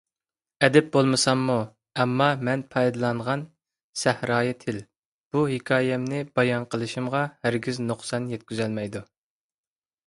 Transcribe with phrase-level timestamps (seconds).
[0.67, 1.57] ئەدىب بولمىساممۇ،
[2.03, 3.43] ئەمما مەن پايدىلانغان
[4.05, 4.81] سەھرايى تىل
[5.37, 9.07] بۇ ھېكايەمنى بايان قىلىشىمغا ھەرگىز نۇقسان يەتكۈزەلمەيدۇ.